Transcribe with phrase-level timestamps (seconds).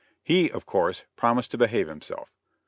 [0.23, 2.31] He, of course, promised to behave himself.